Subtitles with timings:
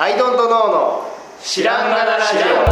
[0.00, 1.10] アイドントノーの
[1.42, 2.62] 知らんがなラジオ。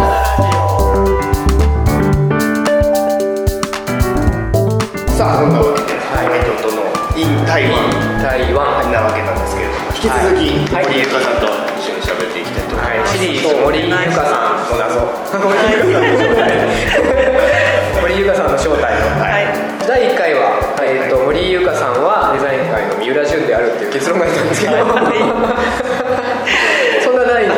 [5.10, 7.90] さあそんなわけで、アイドントノー in 台湾
[8.22, 10.86] 台湾なわけなんですけれども引き続き、はい。
[10.86, 14.70] 森ゆかさんと一緒に喋っていきたいと思います、シリーズ森ゆかさん。
[14.70, 15.02] の謎
[18.06, 19.50] 森ゆかさんの正体の、はい。
[19.82, 24.77] 第1回は、えー、と森ゆかさんはデザイン界の三浦淳であるっていう結論が出たんですけど、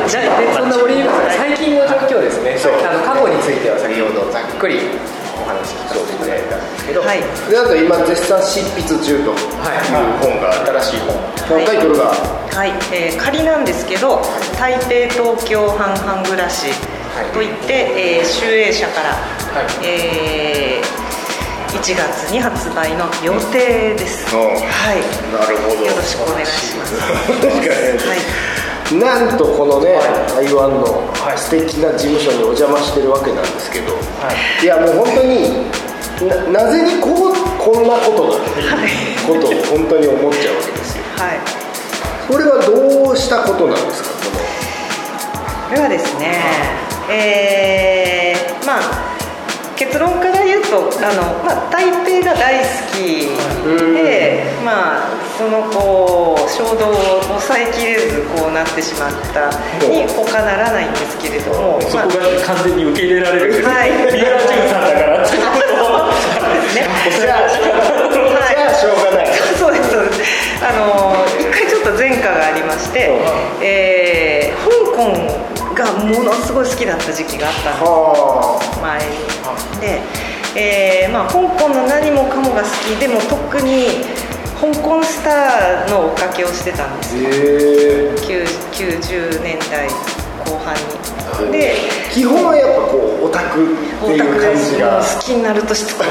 [0.09, 0.95] そんな第でそんな森
[1.37, 2.57] 最近の状況ですね。
[2.57, 2.73] そう。
[2.81, 4.81] あの過去については先ほどざっくり
[5.37, 6.87] お話聞かせていただいたんです。
[6.87, 7.21] けど、はい。
[7.21, 9.37] であと今絶賛執筆中という
[10.25, 11.01] 本が新しい。
[11.49, 12.13] 本、タイトルが
[12.59, 14.21] はい、えー仮なんですけど
[14.59, 16.67] 「台北東京半々暮らし」
[17.33, 19.87] といって、えー集英社から、はい。
[19.87, 21.09] えー
[21.69, 25.39] 1月に発売の予定です、はい。
[25.39, 25.85] なるほど。
[25.85, 26.97] よろしくお願いします。
[26.97, 27.61] 確かに。
[27.61, 28.58] はい
[28.93, 29.99] なんとこのね、
[30.35, 30.87] 台湾の
[31.37, 33.93] 素敵な事務所にお邪魔してるわけなんですけど、
[34.63, 35.69] い、やもう本当に
[36.51, 38.39] ななぜにこうこんなことが
[39.27, 41.05] ことを本当に思っちゃうわけですよ。
[41.17, 41.39] はい。
[42.33, 44.09] これはどうしたことなんですか？
[44.09, 44.15] こ
[45.69, 46.43] これはですね
[47.11, 49.18] えーまあ
[49.79, 53.31] 結論から言うとあの、まあ、台北が大好き
[53.95, 59.49] で、まあ、そのこう衝動を抑えきれずこうなってしまった
[59.87, 62.09] に他ならないんですけれども、そまあ。
[62.09, 63.65] こが完全に受け入れられる。
[63.65, 63.91] はい。
[64.11, 65.47] 三浦淳さんだからってそう
[66.55, 66.83] ですね。
[66.83, 69.27] のじゃあ、しょうがない。
[69.57, 70.65] そうですそうです。
[70.67, 73.15] あの一回ちょっと前科がありまして、
[73.63, 79.81] えー香港がものすごい好きだった時期があったんですは前に。
[79.81, 80.03] で、
[80.59, 82.99] えーまあ、香港の何もかもが好き。
[82.99, 84.03] でも特に
[84.59, 89.87] 香港スターの追っかけをしてたんですあへえ9 90年代
[90.49, 91.53] 後半に。
[91.53, 91.75] で
[92.11, 93.69] 基本はやっぱこうオタクっ
[94.09, 94.99] ていオタクう感じが。
[94.99, 96.09] 好きになるとしつこい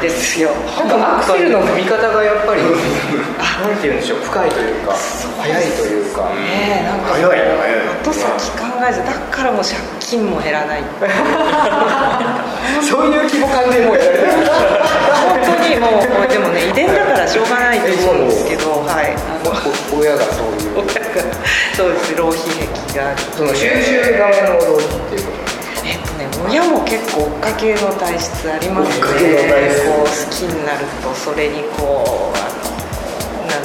[0.00, 0.50] ですよ。
[0.78, 2.62] なんかアクセルの踏み方がやっぱり
[3.60, 4.94] なんて言うんでしょう深いというか
[5.42, 6.22] 早いというか。
[6.30, 8.22] ねえなんか早いな早い後先
[8.56, 10.82] 考えずだからもう借金も減らない。
[12.80, 14.32] そういう規模感でもうやられてる
[15.44, 19.14] 本当にもうでもね遺伝だからしょうがないと思うんですけどはい。
[19.92, 20.69] お親がそういう
[21.80, 23.22] そうです浪費癖がある。
[23.32, 25.40] その収集側の動機っていうこと。
[25.88, 29.06] えっとね親も結構追っかけの体質ありますね。
[29.88, 32.44] こう好きになるとそれにこうあ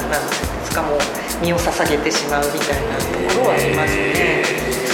[0.00, 0.32] なんなんで
[0.64, 0.98] すかもう
[1.44, 3.04] 身を捧げてしまうみたいなと
[3.36, 4.42] ころはありますね。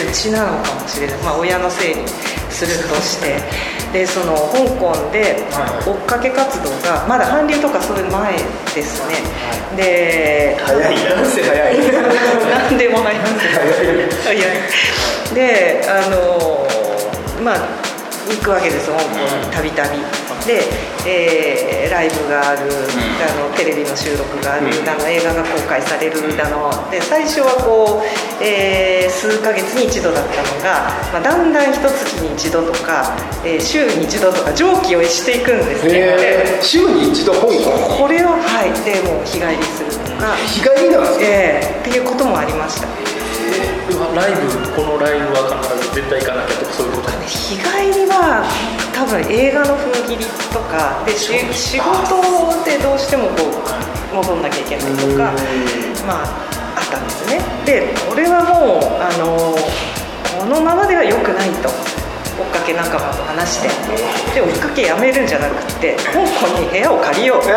[0.02, 1.18] うちなのかもしれない。
[1.22, 2.02] まあ親のせいに
[2.50, 3.38] するとして
[3.92, 5.44] でその香港で
[5.86, 8.32] 追っかけ活動がまだ韓流とかそういう前
[8.74, 9.16] ですね。
[9.76, 10.96] で早い。
[11.04, 11.76] ななんせ早い。
[12.70, 13.16] 何でも早い。
[14.24, 15.34] 早い。
[15.34, 16.66] であの
[17.42, 17.56] まあ
[18.30, 19.98] 行くわけです香港にたびたび
[20.46, 20.60] で、
[21.06, 33.14] えーライブがある、あのテレビの収録がある、あの映画が公開されるだので最初はこう、えー数ヶ月に一度だったのが、まあ、だんだん一月に一度とか、
[33.44, 41.24] えー週に一度とか上記をしていくんですね週に一度香港これをはいでもう日帰りするとか、日帰りなんですか？
[41.26, 42.88] えーっていうこともありました
[44.14, 48.42] ライブこのライブは必ず絶対行かなきゃとかそういうこと日帰りは
[48.92, 53.46] 多分映画の封切りとかでし仕事でどうしてもこ
[54.12, 55.32] う戻んなきゃいけないとか
[56.06, 57.40] まああったんですね。
[57.64, 59.54] でこれはもうあの
[60.38, 63.68] このままでは良くないと追っかけ仲間と話して
[64.34, 67.56] で追っかけやめるんじゃなくて香港に部屋を借りようっていう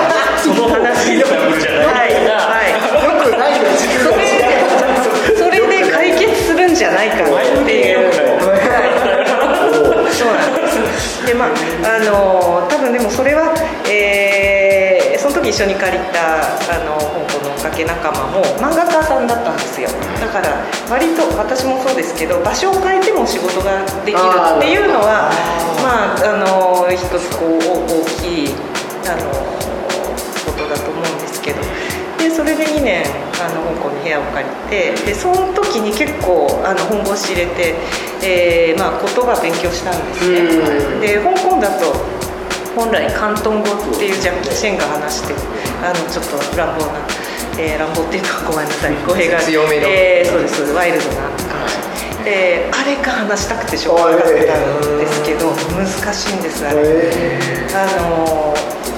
[0.42, 1.84] その話リーズナブルじゃない。
[1.84, 2.14] はい。
[2.14, 2.70] はい。
[3.04, 4.23] よくないの実そ
[6.74, 7.26] んじゃないかっ
[7.64, 8.50] ていう、は
[10.10, 10.66] い、そうなんで
[10.98, 11.24] す。
[11.26, 11.48] でまあ
[11.96, 13.54] あの多分でもそれは、
[13.88, 16.36] えーその時一緒に借りた
[16.68, 19.88] あの香港の追っかけ仲間も漫画家さんだったんですよ。
[20.20, 25.32] だから割と私もそうですけど場所を変えても仕事ができるっていうのは
[25.80, 27.58] まああの一つこう
[27.88, 28.54] 大きい
[29.08, 29.32] あの
[32.34, 33.04] それで2年
[33.40, 34.92] あの香港に部屋を借りて。
[35.06, 37.74] でその時に結構あの本腰入れて、
[38.22, 41.00] えーまあ、言葉勉強したんですね。
[41.00, 41.94] で香港だと
[42.74, 45.38] 本来広東語っていうジャッキー・シェンが話してる
[45.82, 46.98] あのちょっと乱暴な、
[47.58, 48.94] えー乱暴っていうかごめんなさい。
[49.06, 49.86] 語弊が強めの。
[49.88, 51.68] えーそうですワイルドな感
[52.18, 56.80] じであれが話したくてしょうがなかったんですけど難しいんですあれ。
[57.74, 58.54] あの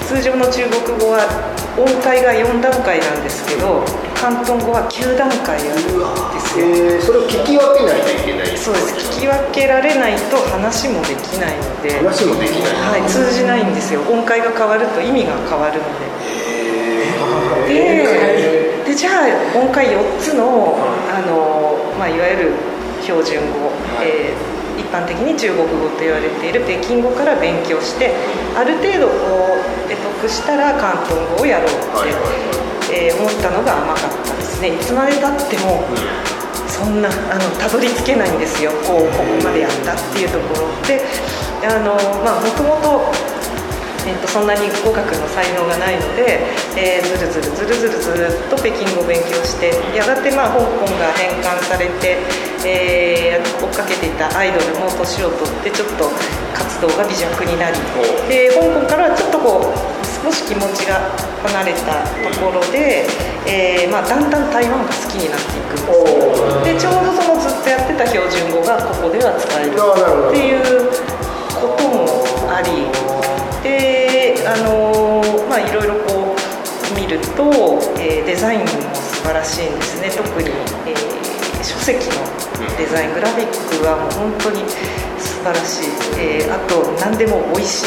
[0.06, 1.27] 通常の中国語は
[1.76, 3.84] 音階が4段階なんですけど
[4.17, 5.93] 広東語は9段階あるん
[6.32, 8.56] ですよ、えー、それを聞き分けないといけない。
[8.56, 9.20] そうです。
[9.20, 14.00] 聞き分けられないと話もできないので話もできない、はい、通じないんですよ。
[14.08, 16.08] 音階が変わると意味が変わるので。
[17.69, 20.78] ででじゃあ音階4つの
[21.12, 22.52] あの、まあ、いわゆる
[23.02, 23.70] 標準語、
[24.02, 28.14] えー一般的に中国語と言われている北京語から勉強して
[28.55, 34.75] ある程度こう得得したら広東語をやろうって、えー思ったのが甘かったですね。
[34.75, 35.84] いつまでたっても
[36.69, 38.70] そんなあのたどり着けないんですよ。
[38.87, 41.02] こうここまでやったっていうところで
[41.67, 43.12] あのまあもともと
[44.06, 46.38] えっとそんなに語学の才能がないので、
[46.79, 52.19] えーずるずるずるずるずるっと北京語を勉強してやがてまあ香港が返還されて、
[52.64, 56.08] えー追っかけていたアイドルも年を取ってちょっと
[56.55, 57.76] 活動が微弱になり
[58.29, 61.11] で香港からちょっとこう少し気持ちが
[61.43, 63.06] 離れたところで、
[63.47, 65.87] えーまあ、だんだん台湾が好きになっていくん
[66.64, 66.75] です。
[66.75, 70.91] でちょうどそのずっとやってた標準語がここでは使えるっていう
[71.55, 72.86] こともありで
[74.56, 77.44] あのーまあいろいろこう見ると、
[78.00, 80.11] えーデザインも素晴らしいんですね。
[80.11, 80.49] 特に、
[80.87, 81.17] えー
[81.62, 82.23] 書籍の
[82.79, 84.62] デザイングラフィックはもう本当に
[85.19, 85.88] 素晴らしい、
[86.19, 87.82] えーあと何でも美味し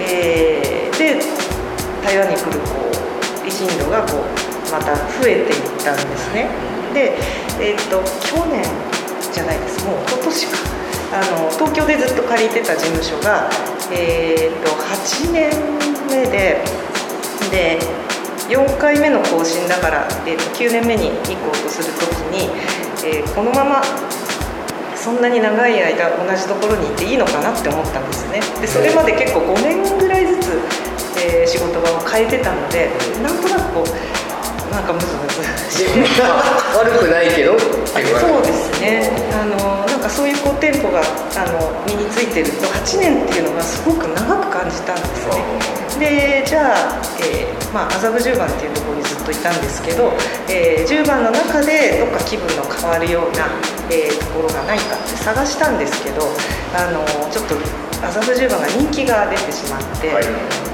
[0.00, 1.20] えーで
[2.04, 2.86] 台湾に来るこ
[3.46, 6.48] う頻度がこうまた増えていったんですね。
[6.94, 7.18] で、
[7.60, 8.62] えー、と去年
[9.32, 9.84] じゃないです。
[9.84, 10.58] もう今年か。
[11.12, 13.48] あの東京でずっと借りてた事務所が、
[13.92, 15.50] えー、と8年
[16.10, 16.62] 目で
[17.50, 17.78] で
[18.48, 22.50] 4回目の更新だから、えー、と9年目に行こうとするときに、
[23.06, 23.82] えーこのまま
[24.96, 28.40] そんなに長い間同じところにいていいのかなって思ったんですね。
[28.60, 30.60] でそれまで結構5年ぐらいずつ、
[31.22, 32.90] えー仕事場を変えてたので
[33.22, 34.25] なんとなくこう
[34.76, 35.40] なんかムズムズ
[35.72, 36.20] して
[36.76, 39.08] 悪くないけどそうですね。
[39.32, 39.56] あの
[39.88, 46.44] なんかそういうこうテンポがあの身についてると8年っていうのがすごく長く感じたんですね。
[46.44, 50.12] でじゃあ、えーまあ、麻布十番っていうところにずっといたんですけど、
[50.52, 53.48] えー、十番の中でどっか気分の変わるような、
[53.88, 56.20] えーところがないかって探したんですけど
[56.76, 57.00] あの
[57.32, 57.56] ちょっと
[58.04, 60.12] 麻布十番が人気が出てしまって、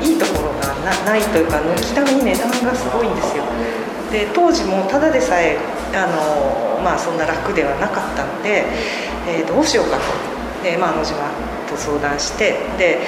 [0.02, 3.44] い、いところがなないというか軒並み値段がすごいんですよ
[4.12, 5.56] で当時もただでさえ
[5.94, 8.64] あの、まあ、そんな楽ではなかったので、
[9.26, 10.02] えーどうしようかと。
[10.62, 11.16] で、まあ、野島
[11.68, 13.00] と相談してで、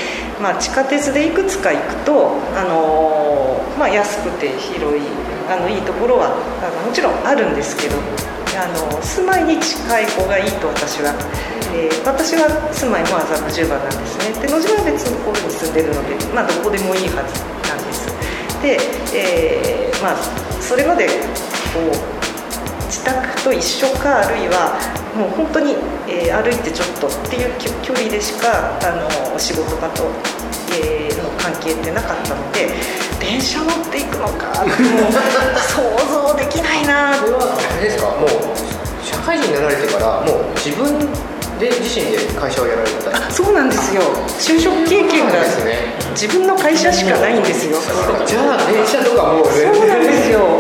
[0.42, 5.00] まあ、地下鉄でいくつか行くとあの、まあ、安くて広い
[5.48, 7.96] あのいいところはあのもちろんあるんですけど
[8.58, 11.14] あの住まいに近い方がいいと私は、
[11.74, 14.38] えー私は住まいも麻布十番なんですね。
[14.40, 18.06] で野島は別のところに住んでるので、まあ、どこでもいいはずなんです。
[18.60, 18.78] で、
[19.16, 20.16] えーまあ、
[20.60, 24.78] それまでこう自宅と一緒かあるいは
[25.16, 25.72] もう本当に、
[26.08, 28.90] えー歩いてちょっとっていう距距離でしかあ
[29.32, 30.04] の仕事場と、
[30.74, 32.68] えーの関係ってなかったので
[33.20, 34.74] 電車乗っていくのかもう
[35.60, 35.80] 想
[36.10, 37.14] 像できないな。
[37.20, 38.10] これはあれですか？
[38.18, 40.98] もう社会人になられてからもう自分
[41.58, 43.26] で自身で会社をやられた。
[43.26, 44.02] あそうなんですよ。
[44.38, 45.94] 就職経験がですね。
[46.14, 47.78] 自分の会社しかないんですよ。
[48.26, 50.53] じゃあ電車とかもう全そうなん然ですよ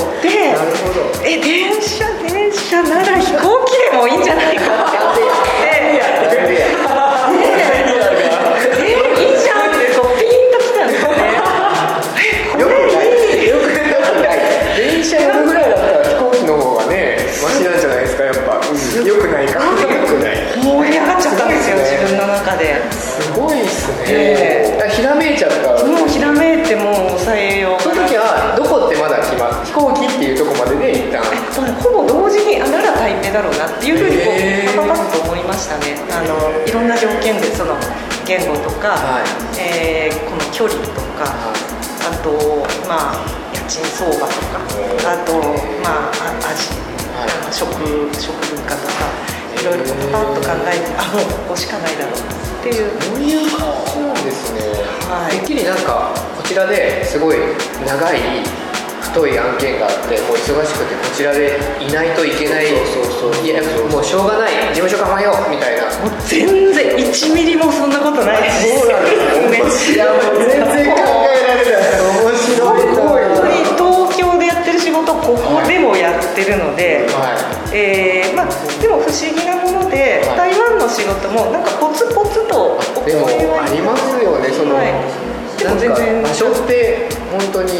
[36.10, 37.76] あのいろんな条件でその
[38.26, 39.60] 言語とか、はい。
[39.60, 42.30] えーこの距離とかあと
[42.88, 44.58] まあ家賃相場とか
[45.06, 45.32] あと
[45.82, 46.74] まああ味、
[47.14, 47.52] はい。
[47.52, 47.70] 食
[48.20, 49.10] 食文化とか
[49.60, 52.90] いろいろこうパパッと考えてあもうここしかないだろうなっていう。
[53.00, 54.60] そういう感じなんですね、
[55.08, 55.38] はい。
[55.38, 57.36] てっきりなんかこちらですごい
[57.86, 58.20] 長い
[59.14, 62.66] 太い案件があってもう忙しくてこちらでいないといけない。
[62.90, 64.74] そうそうそういやもうしょうがない。
[64.74, 65.38] 事務所構えよう。
[65.54, 65.86] みたいな。
[66.02, 68.42] もう全然1ミリもそんなことない。
[68.42, 69.14] ですそうなんで
[69.70, 70.98] すねいやもう全然考
[71.30, 72.02] えられない。
[72.02, 77.38] 面白い本当に東京でやってる仕事ここでもやってるので、は
[77.70, 78.46] えーまあ、
[78.82, 80.50] でも不思議なもので、はい。
[80.50, 83.30] 台湾の仕事もなんかポツポツといでも
[83.62, 84.90] ありますよねその、はい。
[85.62, 87.78] でも全然場所って本当に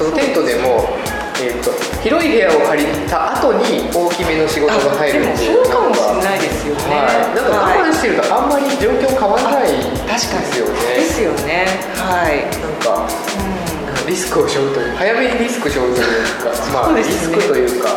[0.00, 0.88] そのテントでも
[1.42, 10.44] えー、と広い部屋を借りた後に大きめの仕事が入るっていうそうかもしれないですよねはい、なんか我慢してるとあんまり状況変わらない確かに。
[10.44, 10.80] ですよね。
[10.96, 11.66] ですよね。
[11.96, 12.44] はい。
[12.60, 13.08] なんか
[13.86, 14.04] なん。
[14.04, 16.06] かリスクを背負うという早めにリスクを背負うという
[16.42, 16.72] か。
[16.72, 17.04] まあ、ね。
[17.04, 17.96] スクというか。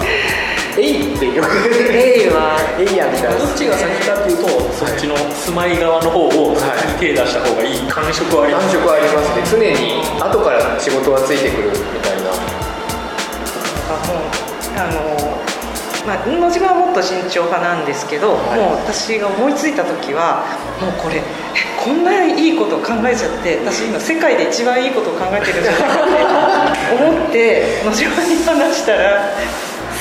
[0.78, 1.50] えいってよく
[1.92, 2.98] レイはえい。
[2.98, 9.74] やみたいなどっちが先かっていうとそっちの住まい側の方を先に手出した方がいい感触はあります感触はありますね。
[9.74, 12.32] 常に後から仕事はついてくるみたいな。
[13.94, 14.44] もう
[14.76, 15.44] あの
[16.06, 18.60] まあ、野島はもっと慎重派なんですけど、はい。
[18.60, 20.44] もう私が思いついた時は
[20.82, 21.22] もうこれえ
[21.80, 29.32] こんないいことを考えちゃって私今世界で一番いいことを考えてるんじゃないかって思って 野島に話したら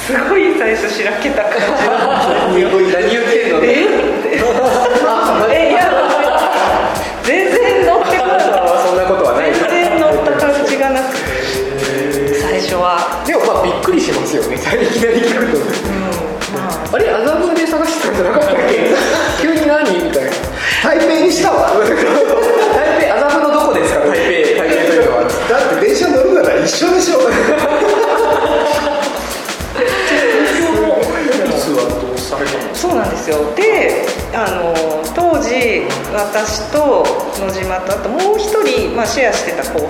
[0.07, 1.61] すごい最初しらけた感じ。
[1.61, 3.65] なんですよ何言ってんの？
[3.65, 3.67] え？
[3.87, 4.37] って
[5.55, 5.71] え？
[5.71, 5.81] いや
[7.23, 7.62] 全然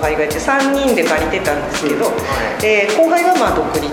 [0.03, 2.11] 輩がいて3人で借りてたんですけど、
[2.59, 3.87] で後輩はまあ独立、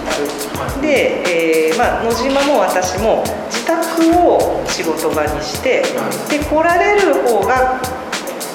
[0.82, 5.86] で、えーまあ、野島も私も自宅を仕事場にして、
[6.26, 7.78] で来られる方が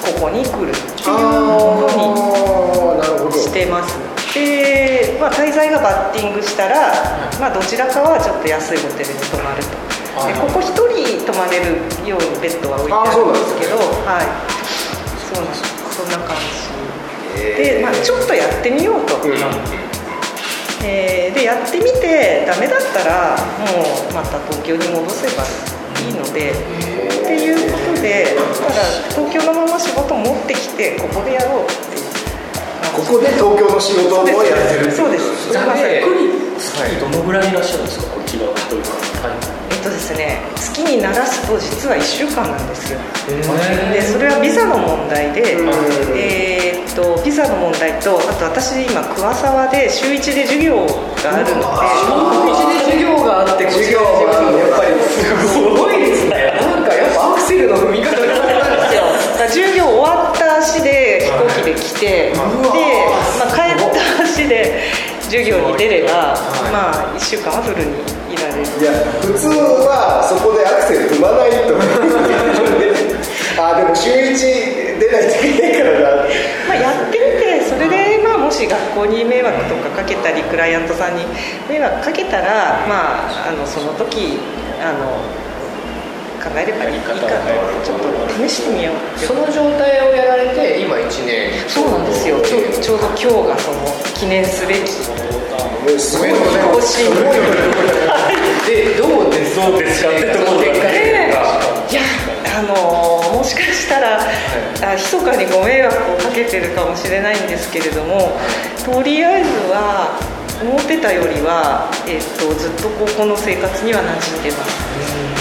[0.04, 3.96] ここに来るっていうものにしてます。
[4.36, 6.92] で、まあ、滞在がバッティングしたら、
[7.40, 9.96] まあ、どちらかはちょっと安いホテルに泊まると。
[10.28, 11.76] でここ1人泊まれる
[12.08, 14.56] ようにベッドは置いてあるんですけどはい。
[15.28, 15.54] そうなん
[15.92, 16.85] そんな感じ
[17.36, 19.16] で、まあ、ちょっとやってみようと、
[20.84, 26.54] えーでやってみてダメだったらもうまた東京に戻せばいいのでっ
[27.26, 28.26] ていうことで
[28.62, 28.74] ただ
[29.10, 32.06] 東京のまま仕事持ってきてここでやろうっていう。
[32.96, 35.52] ここで東京の仕事をやってるそうです。
[35.52, 38.06] ざっくざっくり月にどのぐらいいらっしゃるんですか？
[38.14, 38.88] こちらというか
[39.28, 39.55] はい
[39.86, 42.98] とですね月にならすと実は1週間なんですよ。
[43.26, 45.54] でそれはビザの問題で、
[46.14, 50.86] えーっとビザの問題とあと私今桑沢で週1で授業
[51.22, 54.52] があるので授業があって授業がある。
[54.52, 54.90] のやっぱり
[55.46, 56.58] すごいですね。
[56.60, 59.02] なんかやっぱアクセルの踏み方がなんですよ。
[59.46, 63.76] 授業終わった足で飛行機で来て、で、まあ、帰っ
[64.18, 64.75] た足で
[65.26, 66.34] 授業に出れば、
[66.72, 67.92] まあ1週間はフルに
[68.30, 68.66] いられる。
[68.78, 68.92] いや
[69.22, 69.48] 普通
[69.86, 71.74] はそこでアクセル踏まないと
[73.58, 76.22] あでも週一出ないといけないからな。
[76.68, 81.24] まあ、やってみてそれで、まあ、もし学校に迷惑とかかけたりクライアントさんに
[81.68, 84.38] 迷惑かけたら、まあ、あのその時
[84.80, 85.18] あの
[86.46, 92.40] 考えればいいかとちょっと試してみようその状態をやられて今1年そうなんですよ。
[92.42, 93.78] ちょちょうど今日がその
[94.14, 94.88] 記念すべき。
[95.98, 96.30] すごい。
[96.30, 97.10] 更新
[98.66, 100.10] でどうですどうですか？
[100.10, 102.00] ってところでいや
[102.58, 104.18] あのもしかしたら、
[104.82, 108.32] あ密かにご迷惑をかけてるかもしれないんですけれども
[108.84, 110.18] とりあえずは
[110.62, 115.35] 思ってたよりは、えっとずっとここの生活には馴染んでます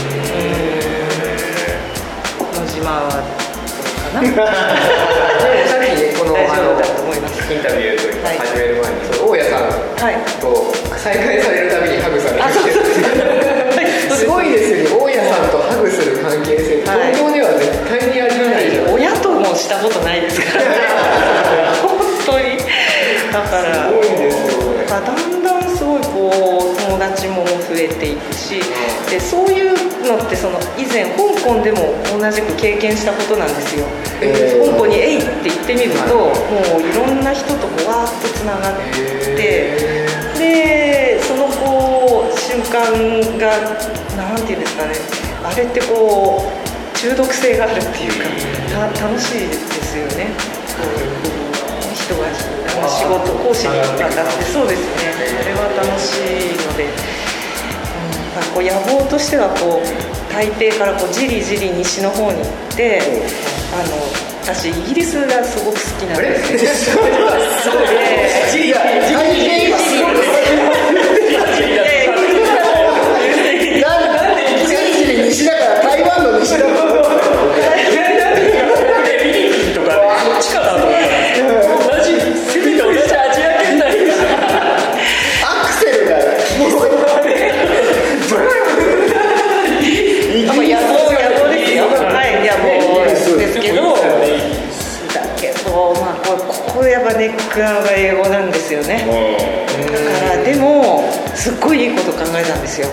[2.86, 3.10] うん野島は
[4.13, 4.70] どうかな。
[5.50, 10.15] で さっきねこのインタビューというかはい始める前にその大家さんはい。
[10.39, 12.44] と再会されるたびにハグされる。
[12.44, 12.89] あそうそうそ
[14.13, 14.18] う。
[14.18, 14.89] すごいですよね。
[15.01, 17.13] 大家さんとハグする関係性はい。
[17.13, 20.77] 東京では絶対にありえないじゃない親ともしたことないですからね。
[21.82, 22.58] 本当に。
[23.36, 28.62] だからすごいですよねだんだんすごいこう友達も増えていくし
[29.10, 29.74] でそういう
[30.08, 33.86] のってその以前香港でも同じく経験したことなんですよ、
[34.22, 34.72] えー。
[34.72, 36.32] 香港に「えい!」って言ってみると、も
[36.77, 38.75] ういろんな人とこうわーっとつながっ
[39.36, 39.38] て
[40.38, 42.82] でそのこう瞬間
[43.38, 43.58] が
[44.15, 45.25] なんていうんですかね。
[45.44, 48.13] あれってこう中毒性があるっていう
[48.74, 50.34] かた楽しいですよね。
[50.75, 52.25] こう人が
[52.89, 54.44] 仕事講師に当たって。
[54.51, 54.88] そうですね。
[55.39, 63.00] それは楽しいので、うん、こう野望としてはこう台北からこうじりじり西の方に行って
[63.74, 63.96] あの
[64.44, 66.36] 私イギリスがすごく好きなんで
[66.68, 66.98] すよ。
[67.63, 67.96] そうで
[68.51, 68.77] じりじりじ
[69.15, 69.80] りなん
[70.13, 70.20] で？
[74.68, 76.74] じりじり西だから台湾の西だから
[97.27, 99.01] ネッカーが英語なんですよね。
[99.01, 101.03] だからでも
[101.34, 102.88] すっごいいいこと考えたんですよ。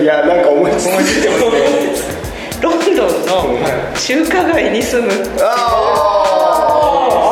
[0.00, 2.20] いやなんか思いついてますね。
[2.62, 3.58] ロンドンの
[3.96, 5.10] 中華街に住む。
[5.40, 5.50] あ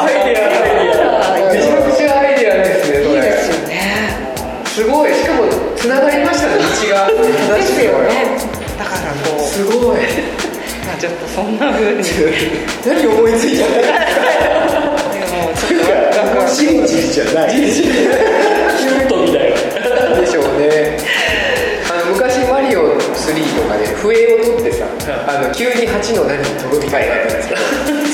[0.01, 0.49] あアイデア
[1.53, 3.73] めちゃくちゃアイデアですねいいですよね。
[4.67, 5.15] すごい。
[5.15, 5.47] しかも
[5.77, 7.07] つながりましたね道が。
[7.57, 8.09] ですよね。
[8.77, 9.41] だからこう。
[9.47, 9.99] すごい。
[10.99, 12.03] ちょっとそんなふうに。
[12.85, 13.71] 何思いついちゃっ
[14.73, 14.78] た
[15.67, 17.50] んですかもうちょっとワクワク真実じゃない。
[17.50, 20.99] キュートみたいなでしょうね
[21.91, 24.87] あの昔マリオ3とかで笛を取ってさ
[25.27, 27.61] あの急に8の何に飛ぶみたいなのあったんですけど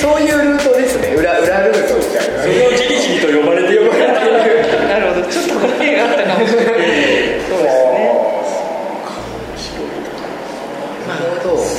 [0.01, 6.75] そういうルートですね裏裏ルートみたいなそれをじりじりと呼ばれて呼ばれてるなるほどちょっと語弊があったかもしれない
[7.49, 8.05] そうですね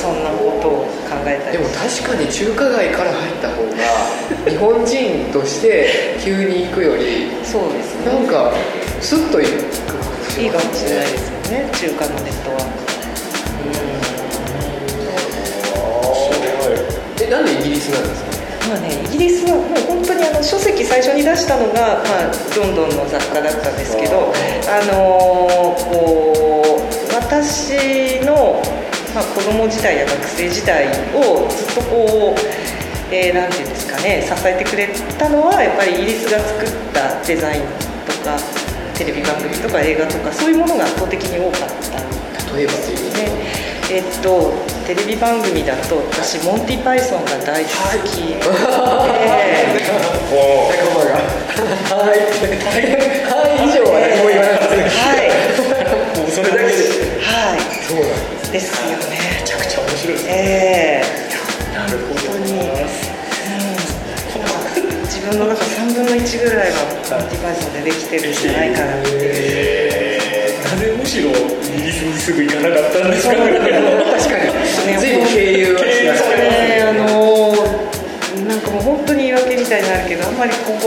[0.06, 3.70] そんなことを考えたりでも確かに中華街から入った方が
[4.48, 5.88] 日本人として
[6.22, 8.06] 急に行くよりそうですね。
[8.12, 8.52] なんか
[9.00, 9.52] スッと行く。
[10.40, 12.56] いいかもしれないですよね中華のネットは。
[17.20, 18.68] えなんでイギリスなんですか？
[18.68, 24.32] まあねイギリスはもう本当にあの書籍最初に出したのが、まあ、ロンドンの雑貨だったんですけど
[24.68, 28.60] あのーこう私の、
[29.14, 34.88] まあ、子供時代や学生時代をずっとこうえーなんていうんですかね支えてくれ
[35.18, 37.62] たのはやっぱりイギリスが作ったデザイン
[38.04, 38.36] とか
[38.94, 41.96] テレビ番組とか映画とかそういうものが圧倒的に多かった。
[42.56, 43.12] 例えばという。
[43.12, 43.16] ね
[43.88, 44.52] えっと
[44.86, 47.70] テレビ番組だと私モンティ・パイソンが大好
[48.04, 48.40] きで、
[51.94, 53.22] はい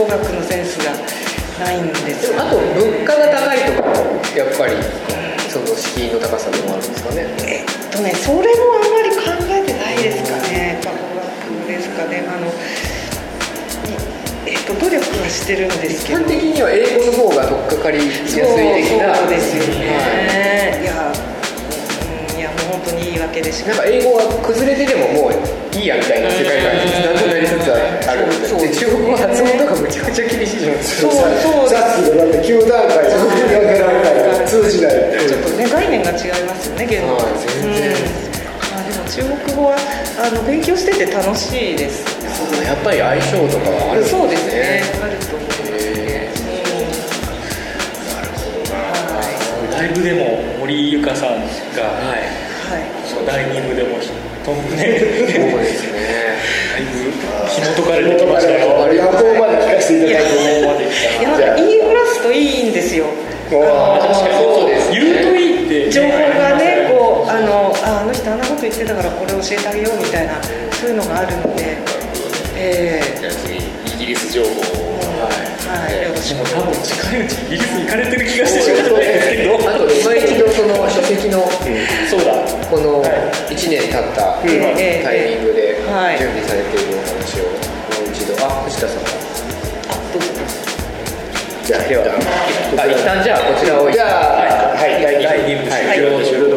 [0.00, 0.92] どあんまり考古学のセンスが
[1.64, 2.32] ないんです。
[2.32, 3.94] よあと物価が高いとかも
[4.36, 4.72] やっぱり
[5.48, 7.26] その敷居の高さでもあるんですかね。
[7.44, 8.44] えっとねそれも
[8.80, 10.80] あんまり考えてないですかね。
[10.82, 12.24] 考古学ですかね。
[12.26, 12.50] あのい
[14.46, 16.20] えっと努力はしてるんですけど。
[16.20, 19.14] 基本的には英語の方が取っかかりやすい的な。
[19.16, 20.84] そうですよね、はい。
[20.84, 23.70] やうんいやもう本当に言い訳でしか。
[23.70, 25.32] なんか英語が崩れてでももう
[25.80, 28.48] いいやみたいな世界観にだんだんなりつつあるんで。
[28.48, 31.10] そうで中国語発音とかむちゃくちゃ厳しいじゃないですか。
[31.10, 34.92] そうそうさっきのだって9段階で振り分けられないから通じない。
[34.92, 38.04] ってちょっとね概念が違いますよね言語はい全然うん。
[38.60, 39.80] まあ、でも中国語は
[40.20, 42.04] あの勉強してて楽しいです。
[42.62, 44.20] やっぱり相性とかはあるんですね。
[44.20, 44.84] そうですね。
[45.00, 45.48] あると思い。
[45.48, 46.28] ますへ
[49.72, 52.20] ライブでも森ゆかさんが、ーはい。
[52.68, 53.08] はい。
[53.08, 53.96] そうダイニングでも
[54.44, 55.98] とんねそうですね。
[56.70, 57.12] だいぶ
[57.48, 58.58] 紐解かれてきましたよ
[58.92, 60.84] 夜行まで聞かせていただいて
[61.20, 63.06] いやなんか言いふらすといいんですよ。
[63.50, 71.76] もう確かにそうです言うといいって情報がねこうあのああの人あんなこと言ってたからこれ教えてあげようみたいなそういうのがあるので。
[72.56, 73.20] ええ。
[73.20, 74.48] じゃあ次イギリス情報。
[74.48, 79.54] をはいよろしくもう多分近いうちイギリスに行かれてる気がしてしまったんですけど。
[79.54, 81.46] あと今一度その書籍の
[82.10, 82.42] そうだ。
[82.70, 83.19] この1
[83.70, 86.18] 年経ったタええイミングではい。
[86.18, 87.54] 準備されているお話をも
[88.04, 88.34] う一度。
[88.44, 89.02] あ藤田さん。
[89.88, 90.26] あどうぞ。
[91.64, 92.04] じゃあでは。
[92.76, 93.90] あ一旦じゃあこちらを。
[93.90, 95.02] じゃあはい。
[95.02, 96.49] 第2部第二部はい